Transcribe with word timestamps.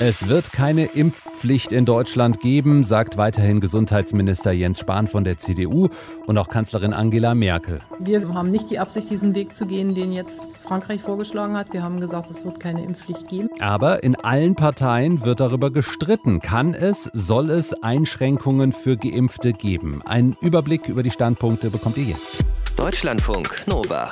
Es 0.00 0.26
wird 0.26 0.50
keine 0.50 0.86
Impfpflicht 0.86 1.70
in 1.70 1.84
Deutschland 1.84 2.40
geben, 2.40 2.82
sagt 2.82 3.16
weiterhin 3.16 3.60
Gesundheitsminister 3.60 4.50
Jens 4.50 4.80
Spahn 4.80 5.06
von 5.06 5.22
der 5.22 5.38
CDU 5.38 5.88
und 6.26 6.36
auch 6.36 6.48
Kanzlerin 6.48 6.92
Angela 6.92 7.36
Merkel. 7.36 7.80
Wir 8.00 8.28
haben 8.34 8.50
nicht 8.50 8.70
die 8.70 8.80
Absicht, 8.80 9.08
diesen 9.08 9.36
Weg 9.36 9.54
zu 9.54 9.66
gehen, 9.66 9.94
den 9.94 10.12
jetzt 10.12 10.58
Frankreich 10.58 11.00
vorgeschlagen 11.00 11.56
hat. 11.56 11.72
Wir 11.72 11.84
haben 11.84 12.00
gesagt, 12.00 12.28
es 12.28 12.44
wird 12.44 12.58
keine 12.58 12.82
Impfpflicht 12.82 13.28
geben. 13.28 13.48
Aber 13.60 14.02
in 14.02 14.16
allen 14.16 14.56
Parteien 14.56 15.24
wird 15.24 15.38
darüber 15.38 15.70
gestritten. 15.70 16.40
Kann 16.40 16.74
es, 16.74 17.08
soll 17.12 17.50
es 17.50 17.72
Einschränkungen 17.84 18.72
für 18.72 18.96
Geimpfte 18.96 19.52
geben? 19.52 20.02
Ein 20.04 20.36
Überblick 20.40 20.88
über 20.88 21.04
die 21.04 21.12
Standpunkte 21.12 21.70
bekommt 21.70 21.98
ihr 21.98 22.04
jetzt. 22.04 22.38
Deutschlandfunk 22.76 23.62
Nova. 23.68 24.10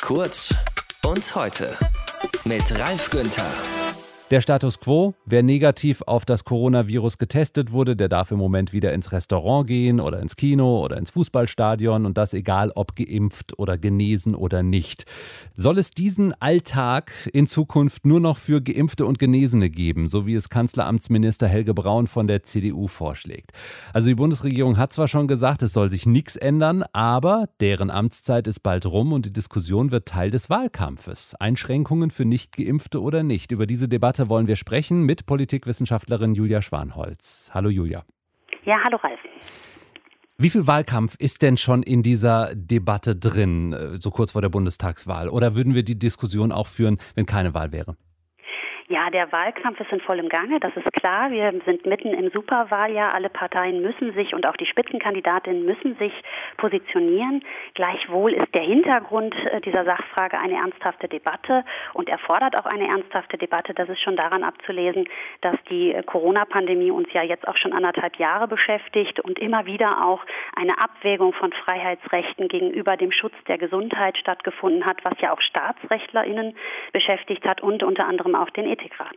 Kurz 0.00 0.54
und 1.04 1.34
heute 1.34 1.76
mit 2.44 2.62
Ralf 2.78 3.10
Günther. 3.10 3.77
Der 4.30 4.42
Status 4.42 4.78
quo, 4.78 5.14
wer 5.24 5.42
negativ 5.42 6.02
auf 6.02 6.26
das 6.26 6.44
Coronavirus 6.44 7.16
getestet 7.16 7.72
wurde, 7.72 7.96
der 7.96 8.10
darf 8.10 8.30
im 8.30 8.36
Moment 8.36 8.74
wieder 8.74 8.92
ins 8.92 9.10
Restaurant 9.10 9.66
gehen 9.66 10.00
oder 10.00 10.20
ins 10.20 10.36
Kino 10.36 10.84
oder 10.84 10.98
ins 10.98 11.12
Fußballstadion 11.12 12.04
und 12.04 12.18
das 12.18 12.34
egal 12.34 12.70
ob 12.74 12.94
geimpft 12.94 13.58
oder 13.58 13.78
genesen 13.78 14.34
oder 14.34 14.62
nicht. 14.62 15.06
Soll 15.54 15.78
es 15.78 15.92
diesen 15.92 16.34
Alltag 16.42 17.10
in 17.32 17.46
Zukunft 17.46 18.04
nur 18.04 18.20
noch 18.20 18.36
für 18.36 18.60
geimpfte 18.60 19.06
und 19.06 19.18
Genesene 19.18 19.70
geben, 19.70 20.08
so 20.08 20.26
wie 20.26 20.34
es 20.34 20.50
Kanzleramtsminister 20.50 21.48
Helge 21.48 21.72
Braun 21.72 22.06
von 22.06 22.26
der 22.26 22.42
CDU 22.42 22.86
vorschlägt? 22.86 23.52
Also 23.94 24.08
die 24.08 24.14
Bundesregierung 24.14 24.76
hat 24.76 24.92
zwar 24.92 25.08
schon 25.08 25.26
gesagt, 25.26 25.62
es 25.62 25.72
soll 25.72 25.90
sich 25.90 26.04
nichts 26.04 26.36
ändern, 26.36 26.84
aber 26.92 27.48
deren 27.62 27.90
Amtszeit 27.90 28.46
ist 28.46 28.60
bald 28.60 28.84
rum 28.84 29.14
und 29.14 29.24
die 29.24 29.32
Diskussion 29.32 29.90
wird 29.90 30.06
Teil 30.06 30.30
des 30.30 30.50
Wahlkampfes. 30.50 31.34
Einschränkungen 31.36 32.10
für 32.10 32.26
nicht 32.26 32.54
geimpfte 32.54 33.00
oder 33.00 33.22
nicht. 33.22 33.52
Über 33.52 33.64
diese 33.64 33.88
Debatte 33.88 34.17
Debatte 34.18 34.28
wollen 34.28 34.48
wir 34.48 34.56
sprechen 34.56 35.04
mit 35.04 35.26
Politikwissenschaftlerin 35.26 36.34
Julia 36.34 36.60
Schwanholz. 36.60 37.50
Hallo 37.54 37.68
Julia. 37.68 38.04
Ja, 38.64 38.76
hallo 38.84 38.96
Ralf. 38.96 39.20
Wie 40.38 40.50
viel 40.50 40.66
Wahlkampf 40.66 41.14
ist 41.18 41.42
denn 41.42 41.56
schon 41.56 41.84
in 41.84 42.02
dieser 42.02 42.54
Debatte 42.54 43.14
drin, 43.14 43.72
äh, 43.72 43.98
so 44.00 44.10
kurz 44.10 44.32
vor 44.32 44.42
der 44.42 44.48
Bundestagswahl? 44.48 45.28
Oder 45.28 45.54
würden 45.54 45.74
wir 45.74 45.84
die 45.84 45.98
Diskussion 45.98 46.52
auch 46.52 46.66
führen, 46.66 46.98
wenn 47.14 47.26
keine 47.26 47.54
Wahl 47.54 47.70
wäre? 47.70 47.96
Ja, 48.90 49.10
der 49.10 49.30
Wahlkampf 49.32 49.78
ist 49.80 49.92
in 49.92 50.00
vollem 50.00 50.30
Gange, 50.30 50.60
das 50.60 50.74
ist 50.74 50.90
klar. 50.94 51.30
Wir 51.30 51.52
sind 51.66 51.84
mitten 51.84 52.14
im 52.14 52.30
Superwahljahr. 52.30 53.14
Alle 53.14 53.28
Parteien 53.28 53.82
müssen 53.82 54.14
sich 54.14 54.32
und 54.32 54.46
auch 54.46 54.56
die 54.56 54.64
Spitzenkandidatinnen 54.64 55.62
müssen 55.66 55.94
sich 55.98 56.12
positionieren. 56.56 57.44
Gleichwohl 57.74 58.32
ist 58.32 58.54
der 58.54 58.62
Hintergrund 58.62 59.34
äh, 59.52 59.60
dieser 59.60 59.84
Sachfrage 59.84 60.38
eine 60.38 60.54
ernsthafte 60.54 61.06
Debatte 61.06 61.66
und 61.92 62.08
erfordert 62.08 62.58
auch 62.58 62.64
eine 62.64 62.88
ernsthafte 62.88 63.36
Debatte. 63.36 63.74
Das 63.74 63.90
ist 63.90 64.00
schon 64.00 64.16
daran 64.16 64.42
abzulesen, 64.42 65.06
dass 65.42 65.56
die 65.68 65.92
äh, 65.92 66.02
Corona-Pandemie 66.02 66.90
uns 66.90 67.12
ja 67.12 67.22
jetzt 67.22 67.46
auch 67.46 67.58
schon 67.58 67.74
anderthalb 67.74 68.16
Jahre 68.16 68.48
beschäftigt 68.48 69.20
und 69.20 69.38
immer 69.38 69.66
wieder 69.66 70.06
auch 70.06 70.24
eine 70.56 70.72
Abwägung 70.82 71.34
von 71.34 71.52
Freiheitsrechten 71.52 72.48
gegenüber 72.48 72.96
dem 72.96 73.12
Schutz 73.12 73.34
der 73.48 73.58
Gesundheit 73.58 74.16
stattgefunden 74.16 74.86
hat, 74.86 75.04
was 75.04 75.20
ja 75.20 75.34
auch 75.34 75.42
StaatsrechtlerInnen 75.42 76.56
beschäftigt 76.94 77.46
hat 77.46 77.60
und 77.60 77.82
unter 77.82 78.06
anderem 78.06 78.34
auch 78.34 78.48
den 78.48 78.77
Ethikrat. 78.78 79.16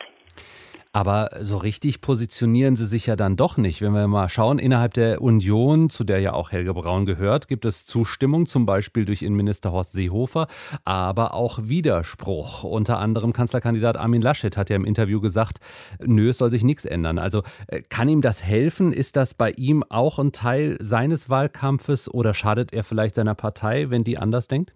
Aber 0.93 1.29
so 1.39 1.55
richtig 1.55 2.01
positionieren 2.01 2.75
sie 2.75 2.85
sich 2.85 3.05
ja 3.05 3.15
dann 3.15 3.37
doch 3.37 3.55
nicht. 3.55 3.81
Wenn 3.81 3.93
wir 3.93 4.07
mal 4.09 4.27
schauen, 4.27 4.59
innerhalb 4.59 4.93
der 4.93 5.21
Union, 5.21 5.89
zu 5.89 6.03
der 6.03 6.19
ja 6.19 6.33
auch 6.33 6.51
Helge 6.51 6.73
Braun 6.73 7.05
gehört, 7.05 7.47
gibt 7.47 7.63
es 7.63 7.85
Zustimmung, 7.85 8.45
zum 8.45 8.65
Beispiel 8.65 9.05
durch 9.05 9.21
Innenminister 9.21 9.71
Horst 9.71 9.93
Seehofer, 9.93 10.47
aber 10.83 11.33
auch 11.33 11.59
Widerspruch. 11.63 12.65
Unter 12.65 12.99
anderem 12.99 13.31
Kanzlerkandidat 13.31 13.95
Armin 13.95 14.21
Laschet 14.21 14.57
hat 14.57 14.69
ja 14.69 14.75
im 14.75 14.83
Interview 14.83 15.21
gesagt, 15.21 15.59
nö, 16.05 16.31
es 16.31 16.39
soll 16.39 16.51
sich 16.51 16.65
nichts 16.65 16.83
ändern. 16.83 17.19
Also 17.19 17.43
äh, 17.67 17.81
kann 17.83 18.09
ihm 18.09 18.19
das 18.19 18.43
helfen? 18.43 18.91
Ist 18.91 19.15
das 19.15 19.33
bei 19.33 19.51
ihm 19.51 19.85
auch 19.87 20.19
ein 20.19 20.33
Teil 20.33 20.77
seines 20.81 21.29
Wahlkampfes 21.29 22.13
oder 22.13 22.33
schadet 22.33 22.73
er 22.73 22.83
vielleicht 22.83 23.15
seiner 23.15 23.35
Partei, 23.35 23.91
wenn 23.91 24.03
die 24.03 24.17
anders 24.17 24.49
denkt? 24.49 24.73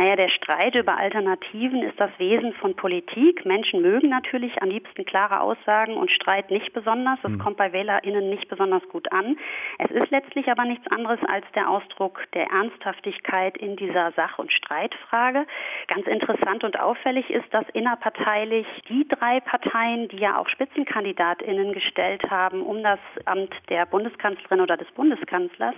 Naja, 0.00 0.16
der 0.16 0.30
Streit 0.30 0.74
über 0.76 0.96
Alternativen 0.96 1.82
ist 1.82 2.00
das 2.00 2.10
Wesen 2.16 2.54
von 2.54 2.74
Politik. 2.74 3.44
Menschen 3.44 3.82
mögen 3.82 4.08
natürlich 4.08 4.50
am 4.62 4.70
liebsten 4.70 5.04
klare 5.04 5.42
Aussagen 5.42 5.92
und 5.92 6.10
Streit 6.10 6.50
nicht 6.50 6.72
besonders. 6.72 7.18
Das 7.22 7.32
mhm. 7.32 7.38
kommt 7.38 7.58
bei 7.58 7.74
WählerInnen 7.74 8.30
nicht 8.30 8.48
besonders 8.48 8.82
gut 8.88 9.12
an. 9.12 9.36
Es 9.78 9.90
ist 9.90 10.10
letztlich 10.10 10.48
aber 10.48 10.64
nichts 10.64 10.86
anderes 10.90 11.18
als 11.30 11.44
der 11.54 11.68
Ausdruck 11.68 12.22
der 12.32 12.46
Ernsthaftigkeit 12.46 13.58
in 13.58 13.76
dieser 13.76 14.12
Sach- 14.12 14.38
und 14.38 14.50
Streitfrage. 14.50 15.44
Ganz 15.88 16.06
interessant 16.06 16.64
und 16.64 16.80
auffällig 16.80 17.28
ist, 17.28 17.52
dass 17.52 17.68
innerparteilich 17.74 18.66
die 18.88 19.06
drei 19.06 19.40
Parteien, 19.40 20.08
die 20.08 20.16
ja 20.16 20.38
auch 20.38 20.48
SpitzenkandidatInnen 20.48 21.74
gestellt 21.74 22.22
haben, 22.30 22.62
um 22.62 22.82
das 22.82 23.00
Amt 23.26 23.52
der 23.68 23.84
Bundeskanzlerin 23.84 24.62
oder 24.62 24.78
des 24.78 24.90
Bundeskanzlers, 24.92 25.74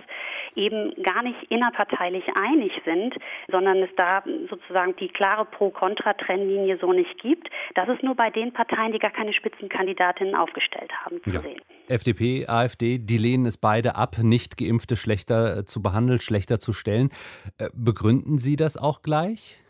eben 0.55 0.93
gar 1.03 1.23
nicht 1.23 1.41
innerparteilich 1.49 2.23
einig 2.39 2.71
sind, 2.85 3.15
sondern 3.51 3.77
es 3.77 3.89
da 3.97 4.23
sozusagen 4.49 4.95
die 4.97 5.09
klare 5.09 5.45
Pro-Kontra-Trennlinie 5.45 6.77
so 6.79 6.93
nicht 6.93 7.21
gibt. 7.21 7.49
Das 7.75 7.89
ist 7.89 8.03
nur 8.03 8.15
bei 8.15 8.29
den 8.29 8.53
Parteien, 8.53 8.91
die 8.91 8.99
gar 8.99 9.11
keine 9.11 9.33
Spitzenkandidatinnen 9.33 10.35
aufgestellt 10.35 10.91
haben, 11.03 11.21
zu 11.23 11.31
ja. 11.31 11.41
sehen. 11.41 11.61
FDP, 11.87 12.47
AfD, 12.47 12.97
die 12.97 13.17
lehnen 13.17 13.45
es 13.45 13.57
beide 13.57 13.95
ab, 13.95 14.17
nicht 14.21 14.57
Geimpfte 14.57 14.95
schlechter 14.95 15.57
äh, 15.57 15.65
zu 15.65 15.81
behandeln, 15.81 16.19
schlechter 16.19 16.59
zu 16.59 16.73
stellen. 16.73 17.09
Äh, 17.57 17.69
begründen 17.73 18.37
Sie 18.37 18.55
das 18.55 18.77
auch 18.77 19.01
gleich? 19.01 19.62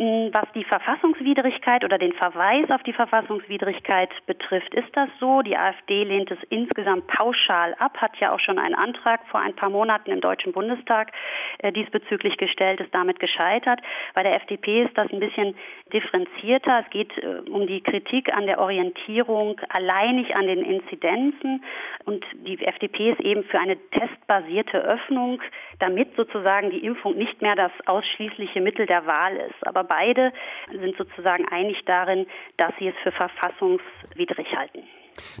Was 0.00 0.50
die 0.54 0.64
Verfassungswidrigkeit 0.64 1.84
oder 1.84 1.98
den 1.98 2.14
Verweis 2.14 2.70
auf 2.70 2.82
die 2.84 2.94
Verfassungswidrigkeit 2.94 4.08
betrifft, 4.24 4.72
ist 4.72 4.88
das 4.96 5.10
so. 5.20 5.42
Die 5.42 5.58
AfD 5.58 6.04
lehnt 6.04 6.30
es 6.30 6.38
insgesamt 6.48 7.06
pauschal 7.06 7.74
ab, 7.74 7.98
hat 7.98 8.16
ja 8.18 8.32
auch 8.32 8.40
schon 8.40 8.58
einen 8.58 8.74
Antrag 8.74 9.20
vor 9.26 9.40
ein 9.40 9.54
paar 9.54 9.68
Monaten 9.68 10.10
im 10.10 10.22
Deutschen 10.22 10.54
Bundestag 10.54 11.12
äh, 11.58 11.70
diesbezüglich 11.70 12.38
gestellt, 12.38 12.80
ist 12.80 12.94
damit 12.94 13.20
gescheitert. 13.20 13.82
Bei 14.14 14.22
der 14.22 14.36
FDP 14.36 14.84
ist 14.84 14.96
das 14.96 15.12
ein 15.12 15.20
bisschen 15.20 15.54
differenzierter. 15.92 16.84
Es 16.84 16.90
geht 16.90 17.16
äh, 17.18 17.50
um 17.50 17.66
die 17.66 17.82
Kritik 17.82 18.34
an 18.36 18.46
der 18.46 18.58
Orientierung 18.60 19.60
alleinig 19.68 20.36
an 20.36 20.46
den 20.46 20.64
Inzidenzen. 20.64 21.64
Und 22.04 22.24
die 22.46 22.58
FDP 22.64 23.12
ist 23.12 23.20
eben 23.20 23.44
für 23.44 23.60
eine 23.60 23.76
testbasierte 23.90 24.78
Öffnung, 24.78 25.42
damit 25.78 26.14
sozusagen 26.16 26.70
die 26.70 26.84
Impfung 26.84 27.16
nicht 27.16 27.42
mehr 27.42 27.54
das 27.54 27.72
ausschließliche 27.86 28.60
Mittel 28.60 28.86
der 28.86 29.06
Wahl 29.06 29.36
ist. 29.36 29.66
Aber 29.66 29.84
beide 29.84 30.32
sind 30.70 30.96
sozusagen 30.96 31.46
einig 31.48 31.78
darin, 31.84 32.26
dass 32.56 32.72
sie 32.78 32.88
es 32.88 32.94
für 33.02 33.12
verfassungswidrig 33.12 34.56
halten. 34.56 34.82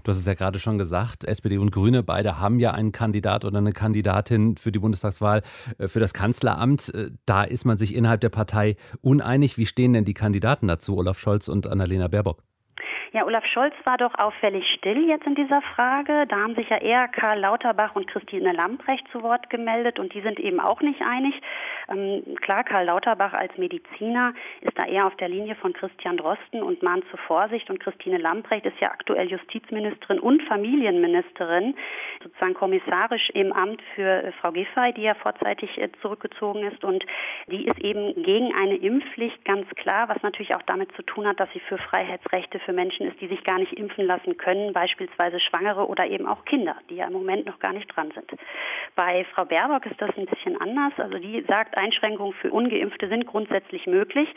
Du 0.02 0.10
hast 0.10 0.18
es 0.18 0.26
ja 0.26 0.34
gerade 0.34 0.58
schon 0.58 0.78
gesagt, 0.78 1.24
SPD 1.24 1.58
und 1.58 1.70
Grüne, 1.70 2.02
beide 2.02 2.38
haben 2.38 2.58
ja 2.58 2.72
einen 2.72 2.92
Kandidat 2.92 3.44
oder 3.44 3.58
eine 3.58 3.72
Kandidatin 3.72 4.56
für 4.56 4.72
die 4.72 4.78
Bundestagswahl 4.78 5.42
äh, 5.78 5.88
für 5.88 6.00
das 6.00 6.14
Kanzleramt. 6.14 6.92
Äh, 6.94 7.10
da 7.26 7.44
ist 7.44 7.64
man 7.64 7.78
sich 7.78 7.94
innerhalb 7.94 8.20
der 8.20 8.30
Partei 8.30 8.76
uneinig. 9.00 9.56
Wie 9.56 9.66
stehen 9.66 9.92
denn 9.92 10.04
die 10.04 10.14
Kandidaten 10.14 10.68
dazu, 10.68 10.96
Olaf 10.96 11.18
Scholz 11.18 11.48
und 11.48 11.66
Annalena 11.66 12.08
Baerbock? 12.08 12.42
Ja, 13.12 13.26
Olaf 13.26 13.44
Scholz 13.46 13.74
war 13.82 13.96
doch 13.96 14.14
auffällig 14.16 14.64
still 14.78 15.08
jetzt 15.08 15.26
in 15.26 15.34
dieser 15.34 15.60
Frage. 15.74 16.26
Da 16.28 16.36
haben 16.36 16.54
sich 16.54 16.68
ja 16.68 16.76
eher 16.76 17.08
Karl 17.08 17.40
Lauterbach 17.40 17.96
und 17.96 18.06
Christine 18.06 18.52
Lambrecht 18.52 19.04
zu 19.10 19.24
Wort 19.24 19.50
gemeldet 19.50 19.98
und 19.98 20.14
die 20.14 20.20
sind 20.20 20.38
eben 20.38 20.60
auch 20.60 20.80
nicht 20.80 21.02
einig. 21.02 21.34
Ähm, 21.88 22.22
klar, 22.40 22.62
Karl 22.62 22.84
Lauterbach 22.86 23.32
als 23.32 23.58
Mediziner 23.58 24.32
ist 24.60 24.78
da 24.78 24.86
eher 24.86 25.08
auf 25.08 25.16
der 25.16 25.28
Linie 25.28 25.56
von 25.56 25.72
Christian 25.72 26.18
Drosten 26.18 26.62
und 26.62 26.84
mahnt 26.84 27.04
zur 27.10 27.18
Vorsicht 27.18 27.68
und 27.68 27.80
Christine 27.80 28.18
Lambrecht 28.18 28.64
ist 28.64 28.78
ja 28.80 28.92
aktuell 28.92 29.28
Justizministerin 29.28 30.20
und 30.20 30.44
Familienministerin, 30.44 31.74
sozusagen 32.22 32.54
kommissarisch 32.54 33.30
im 33.30 33.52
Amt 33.52 33.82
für 33.94 34.22
äh, 34.22 34.32
Frau 34.40 34.52
Giffey, 34.52 34.92
die 34.94 35.02
ja 35.02 35.14
vorzeitig 35.14 35.76
äh, 35.78 35.88
zurückgezogen 36.02 36.64
ist 36.64 36.84
und 36.84 37.04
die 37.48 37.66
ist 37.66 37.78
eben 37.78 38.22
gegen 38.22 38.54
eine 38.60 38.76
Impfpflicht 38.76 39.44
ganz 39.44 39.68
klar, 39.76 40.08
was 40.08 40.22
natürlich 40.22 40.54
auch 40.54 40.62
damit 40.62 40.92
zu 40.96 41.02
tun 41.02 41.26
hat, 41.26 41.40
dass 41.40 41.50
sie 41.52 41.60
für 41.60 41.78
Freiheitsrechte 41.78 42.58
für 42.60 42.72
Menschen 42.72 43.06
ist, 43.06 43.20
die 43.20 43.28
sich 43.28 43.42
gar 43.44 43.58
nicht 43.58 43.72
impfen 43.72 44.06
lassen 44.06 44.36
können, 44.36 44.72
beispielsweise 44.72 45.40
Schwangere 45.40 45.86
oder 45.86 46.06
eben 46.06 46.26
auch 46.26 46.44
Kinder, 46.44 46.76
die 46.88 46.96
ja 46.96 47.06
im 47.06 47.12
Moment 47.12 47.46
noch 47.46 47.58
gar 47.58 47.72
nicht 47.72 47.94
dran 47.94 48.10
sind. 48.14 48.30
Bei 48.96 49.24
Frau 49.34 49.44
Baerbock 49.44 49.86
ist 49.86 50.00
das 50.00 50.10
ein 50.16 50.26
bisschen 50.26 50.60
anders. 50.60 50.92
Also 50.98 51.18
die 51.18 51.44
sagt, 51.48 51.78
Einschränkungen 51.78 52.34
für 52.34 52.50
Ungeimpfte 52.50 53.08
sind 53.08 53.26
grundsätzlich 53.26 53.86
möglich, 53.86 54.28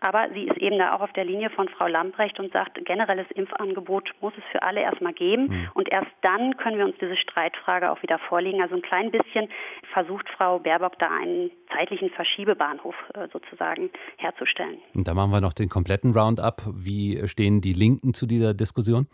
aber 0.00 0.28
sie 0.34 0.44
ist 0.44 0.58
eben 0.58 0.78
da 0.78 0.94
auch 0.94 1.00
auf 1.00 1.12
der 1.12 1.24
Linie 1.24 1.50
von 1.50 1.68
Frau 1.68 1.86
Lamprecht 1.86 2.38
und 2.40 2.52
sagt, 2.52 2.84
generelles 2.84 3.30
Impfangebot 3.30 4.12
muss 4.20 4.32
es 4.36 4.44
für 4.50 4.62
alle 4.62 4.80
erstmal 4.80 5.12
geben 5.12 5.44
mhm. 5.44 5.70
und 5.74 5.92
erst 5.92 6.10
dann 6.22 6.56
können 6.56 6.78
wir 6.78 6.84
uns 6.84 6.96
diese 7.00 7.16
Streitfrage 7.22 7.90
auch 7.90 8.02
wieder 8.02 8.18
vorlegen. 8.18 8.62
Also 8.62 8.74
ein 8.74 8.82
klein 8.82 9.10
bisschen 9.10 9.48
versucht 9.92 10.28
Frau 10.36 10.58
Baerbock 10.58 10.98
da 10.98 11.08
einen 11.08 11.50
zeitlichen 11.72 12.10
Verschiebebahnhof 12.10 12.94
äh, 13.14 13.28
sozusagen 13.32 13.90
herzustellen. 14.18 14.78
Und 14.94 15.08
da 15.08 15.14
machen 15.14 15.30
wir 15.30 15.40
noch 15.40 15.54
den 15.54 15.68
kompletten 15.68 16.12
Roundup. 16.12 16.62
Wie 16.74 17.26
stehen 17.26 17.60
die 17.60 17.72
Linken 17.72 18.02
Linken 18.02 18.14
zu 18.14 18.26
dieser 18.26 18.54
Diskussion? 18.54 19.06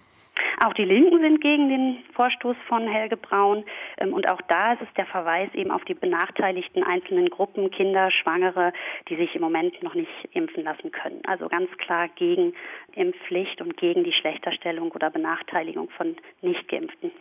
Auch 0.64 0.72
die 0.74 0.84
Linken 0.84 1.20
sind 1.20 1.40
gegen 1.40 1.68
den 1.68 1.98
Vorstoß 2.14 2.56
von 2.68 2.86
Helge 2.88 3.16
Braun. 3.16 3.64
Ähm, 3.98 4.12
und 4.12 4.28
auch 4.28 4.40
da 4.48 4.72
ist 4.72 4.82
es 4.82 4.88
der 4.96 5.06
Verweis 5.06 5.48
eben 5.54 5.70
auf 5.70 5.84
die 5.84 5.94
benachteiligten 5.94 6.82
einzelnen 6.82 7.28
Gruppen, 7.30 7.70
Kinder, 7.70 8.10
Schwangere, 8.10 8.72
die 9.08 9.16
sich 9.16 9.34
im 9.34 9.42
Moment 9.42 9.80
noch 9.82 9.94
nicht 9.94 10.10
impfen 10.32 10.64
lassen 10.64 10.90
können. 10.90 11.22
Also 11.26 11.48
ganz 11.48 11.70
klar 11.78 12.08
gegen 12.08 12.54
Impfpflicht 12.94 13.60
und 13.60 13.76
gegen 13.76 14.04
die 14.04 14.12
Schlechterstellung 14.12 14.90
oder 14.90 15.10
Benachteiligung 15.10 15.90
von 15.90 16.16
Nichtgeimpften. 16.42 17.12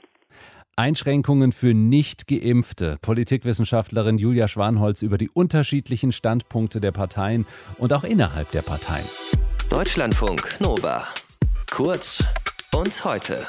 Einschränkungen 0.77 1.51
für 1.51 1.74
Nicht-Geimpfte. 1.74 2.97
Politikwissenschaftlerin 3.01 4.19
Julia 4.19 4.47
Schwanholz 4.47 5.01
über 5.01 5.18
die 5.18 5.29
unterschiedlichen 5.29 6.12
Standpunkte 6.12 6.79
der 6.79 6.91
Parteien 6.91 7.47
und 7.77 7.94
auch 7.94 8.03
innerhalb 8.03 8.51
der 8.51 8.62
Parteien. 8.62 9.06
Deutschlandfunk 9.71 10.62
Nova. 10.62 11.03
Kurz 11.71 12.24
und 12.75 13.03
heute. 13.03 13.45